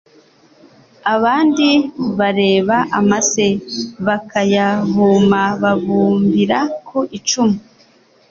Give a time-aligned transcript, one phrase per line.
[1.15, 1.69] Abandi
[2.19, 3.47] bareba amase
[4.07, 7.57] bakayabumababumbira ku icumu,